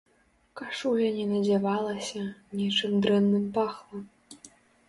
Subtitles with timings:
[0.59, 2.21] Кашуля не надзявалася,
[2.63, 3.99] нечым дрэнным пахла.